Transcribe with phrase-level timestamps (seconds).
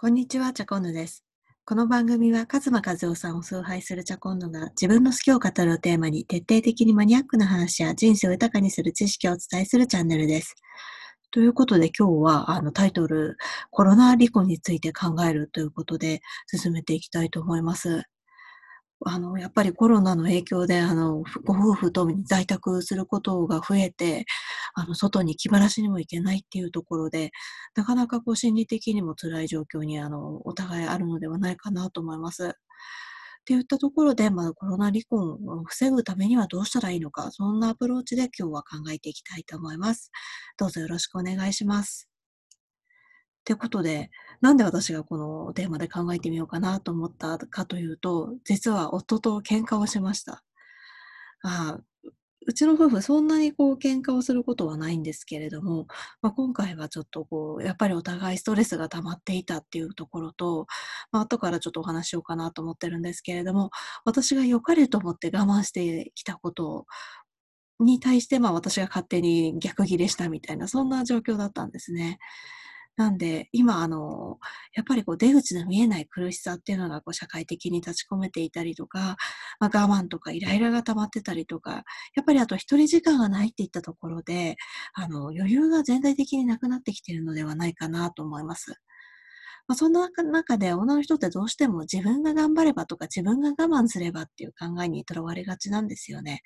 [0.00, 1.26] こんにちは、チャコンヌです。
[1.66, 10.54] この番組は、カズマカズオさんを崇拝するチャコンヌが自分の好きを語るをテーマに徹底的にマニアックな話や人生を豊かにする知識をお伝えするチャンネルです。
[11.30, 13.36] ということで今日はあのタイトル、
[13.70, 18.04] コロナ離婚について考えるということで進めていきたいと思います。
[19.06, 24.26] あの、やっぱりコロナの影響で、あの、ご夫婦ともに在宅することが増えて、
[24.74, 27.30] あの、外に気晴らしにも行けないっていうところで、
[27.74, 32.48] なかなかこう心理的にも辛い状況に、あの、お互いあるのではないかなと思います。
[32.48, 32.50] っ
[33.44, 40.10] て言ったところで、まあ、コロナ離婚を防ぐためにはどうしたらいいのか、そんなアプローチで今日は考えていきたいと思います。
[40.58, 42.09] どうぞよろしくお願いします。
[43.50, 50.44] ってことで、なんで私がこのテーマで考えてみようかなと思ったかというと、実は夫と喧嘩をしました。
[51.42, 51.78] あ
[52.46, 55.86] うちの夫婦そんなにこう喧嘩をすることはないんですけれども、
[56.22, 60.66] まあ、今回はちょっとこう、やっぱりお互いストレスが溜まっていたっていうところと、
[61.12, 63.70] まあ、後からちょっとお話しようかなと思ってるんですけれども、
[64.04, 66.86] 私が良かれと思って我慢してきたこと
[67.80, 72.18] に対して、まあ私が勝手に逆ギレしたみたいな、そんな状況だったんですね。
[72.96, 74.38] なんで、今、あの、
[74.74, 79.16] やっぱりこう出口の見えない苦しさっていうのがこう社会的に立ち込めていたりとか、
[79.58, 84.56] まあ、我慢とかイライラが溜まってたりとか、やっぱりあと一人時間がないっていったところで、
[84.94, 88.74] あの、余裕が全体的になくなってきているのではないかなと思います。
[89.66, 96.42] まあ、そんな中で女の人ってどうしても自分が頑張ればとか自分が我慢すればっていう考えにとらわれがちなんですよね。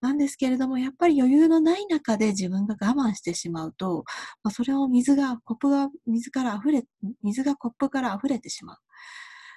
[0.00, 4.04] なんですけれども、やっぱり余裕のない中で自分が我慢してしまうと、
[4.42, 6.84] まあ、それを水が、コップが水から溢れ、
[7.22, 8.76] 水がコップから溢れてしまう。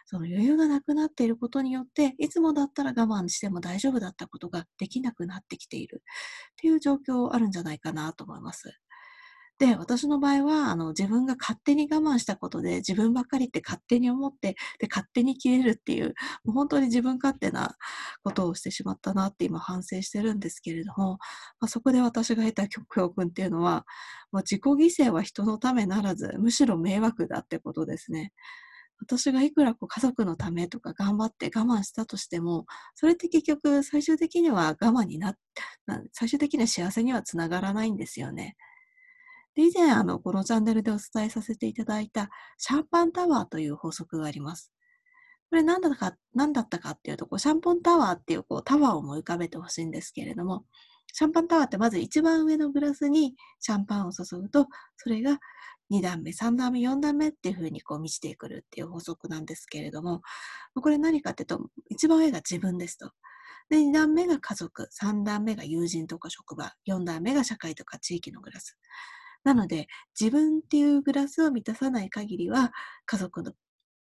[0.05, 6.01] その余裕がなくなっていることによって、いつもだったら我慢しても大丈夫だったことができなくなってきている
[6.53, 8.73] っていう状況あるんじゃないかなと思います。
[9.59, 16.15] で、私の場合は、あの、自分が勝手に我慢したことで、自分ばっかりって勝手に思って、で、勝手に切れるっていう、
[16.45, 17.75] もう本当に自分勝手な
[18.23, 21.17] ことをしてしまったなって今反省してるんですけれども、
[21.59, 23.85] まあ、そこで私が得た教訓っていうのは、
[24.31, 28.31] まあ、自己犠牲は人のためならず、むしろ迷惑だってことですね。
[29.01, 32.65] 私がいくらこう家族のためとか頑張って我慢したとしても、
[32.95, 35.35] それって結局最終的には我慢になっ、
[36.13, 38.55] 最終的には幸せにはつながらないんですよね。
[39.55, 44.71] 以前、あの、このチャンネルでお伝えさせていただいた、シャンパンタワーという法則があります。
[45.49, 50.65] これ何だったか、何だったかっていうと、こうシャンポンタワーっていうこうタワーを思い浮かべてほしいんですけれども、
[51.13, 55.39] シャンパンタワーってまず一番上のグラスにシャンパンを注ぐと、それが
[55.91, 60.21] 2段目、3段目、4段目っていう風にこう満ちてくるっていう法則なんですけれども、
[60.75, 63.11] これ何かっていうと、一番上が自分ですと。
[63.69, 68.77] で、2段目が家族、3段目が友人とか職場、4段目が社会とか地域のグラス。
[69.43, 69.87] なので、
[70.19, 72.71] 自分っていうグラスを満たさない限りは、
[73.05, 73.53] 家族の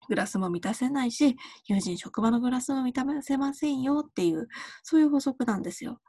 [0.08, 1.38] グラスも満たせないし、
[1.68, 4.47] 友人、職場のグラスも満たせませんよっていう、
[4.84, 6.00] そういう法則なんですよ。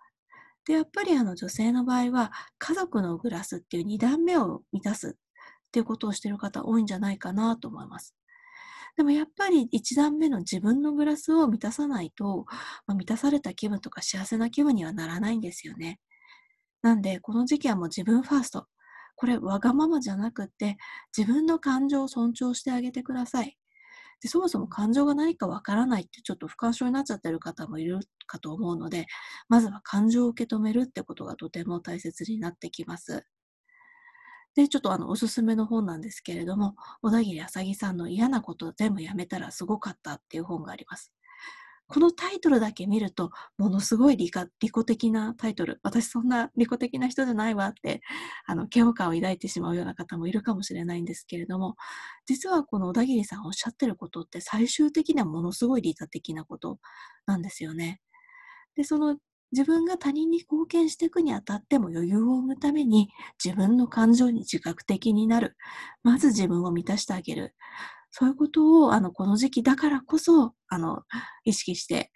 [0.67, 5.13] で、やっぱりあの女性の場合は、家族のグラスっていう2段目を満たすっ
[5.73, 8.15] ていうことをしている方多いんじゃないかなと思います。
[8.97, 12.45] でもやっぱり1段目の自分のグラスを満たさないと、
[12.87, 15.99] まあ、満たされた気分とか幸せな気分にはならないんですよね。
[16.83, 18.67] なんで、この時期はもう自分ファースト。
[19.17, 20.77] これわがままじゃなくって、
[21.17, 23.57] 自分の感情を尊重してあげてください。
[24.23, 29.07] でそもそも感情が何かわからないってちょっと不干渉になっちゃってる方もいるかと思うので、
[29.49, 33.27] まずは感情を受け止めるってことがとても大切になってきます。
[34.55, 41.13] で、ちょっとあの、おすすめの本なんですけれども、小田切あさぎさんの嫌なこと全部やめたらすごかったっていう本があります。
[41.93, 44.31] このタイトルだけ見ると、ものすごい利
[44.61, 45.79] 利己的なタイトル。
[45.83, 48.01] 私そんな利己的な人じゃないわって、
[48.47, 51.77] あの、嫌悪感を抱いてしまうような方もいるかもしれないんですけれども、
[52.25, 56.79] 実はこの小田切さんおっしゃってることって最終的にはものすごい利他的なこと
[57.27, 58.01] なんですよね。
[58.75, 59.19] で、その
[59.53, 63.11] 自分が他人に貢献していくにあたっても余裕を生むために
[63.45, 65.59] 自分の感情に自覚的になる。
[66.03, 67.55] まず自分を満たしてあげる。
[68.13, 71.03] そういうことを、あの、この時期だからこそ、あの、
[71.45, 72.13] 意識して、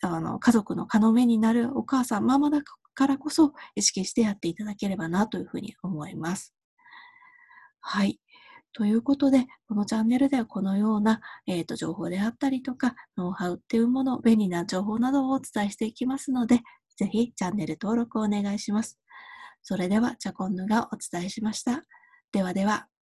[0.00, 2.62] あの、家族の要になるお母さん、ママだ
[2.94, 6.54] からこそ意識してやっていただければなというふうに思います。
[7.80, 8.20] はい。
[8.72, 16.60] ということで、このチャンネルではこのような、えーと、情報であったりとか、ノウハウっていうもの、便利な情報などをお伝えしていきますので、
[16.96, 19.00] ぜひチャンネル登録をお願いします。
[19.62, 21.82] それでは、チャコンヌがお伝えしました。
[22.32, 22.93] ではでは。